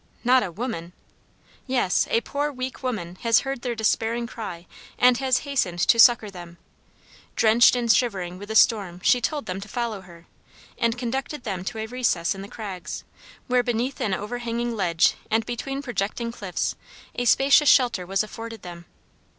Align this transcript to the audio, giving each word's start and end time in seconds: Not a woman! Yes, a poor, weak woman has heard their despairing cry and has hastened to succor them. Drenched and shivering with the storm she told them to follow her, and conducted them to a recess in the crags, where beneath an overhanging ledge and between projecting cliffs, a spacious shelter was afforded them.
Not 0.23 0.41
a 0.41 0.51
woman! 0.51 0.93
Yes, 1.67 2.07
a 2.09 2.21
poor, 2.21 2.51
weak 2.51 2.81
woman 2.81 3.17
has 3.21 3.41
heard 3.41 3.61
their 3.61 3.75
despairing 3.75 4.25
cry 4.25 4.65
and 4.97 5.19
has 5.19 5.45
hastened 5.45 5.77
to 5.77 5.99
succor 5.99 6.31
them. 6.31 6.57
Drenched 7.35 7.75
and 7.75 7.91
shivering 7.93 8.39
with 8.39 8.49
the 8.49 8.55
storm 8.55 8.99
she 9.03 9.21
told 9.21 9.45
them 9.45 9.61
to 9.61 9.67
follow 9.67 10.01
her, 10.01 10.25
and 10.79 10.97
conducted 10.97 11.43
them 11.43 11.63
to 11.65 11.77
a 11.77 11.85
recess 11.85 12.33
in 12.33 12.41
the 12.41 12.47
crags, 12.47 13.03
where 13.45 13.61
beneath 13.61 14.01
an 14.01 14.15
overhanging 14.15 14.75
ledge 14.75 15.13
and 15.29 15.45
between 15.45 15.83
projecting 15.83 16.31
cliffs, 16.31 16.75
a 17.13 17.25
spacious 17.25 17.69
shelter 17.69 18.03
was 18.03 18.23
afforded 18.23 18.63
them. 18.63 18.85